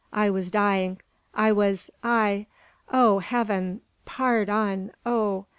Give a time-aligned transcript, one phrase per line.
[0.11, 0.99] I was dying.
[1.31, 2.47] I was I
[2.89, 3.81] Oh, Heaven!
[4.03, 4.91] pard on.
[5.05, 5.45] Oh